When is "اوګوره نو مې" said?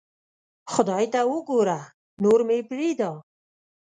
1.29-2.57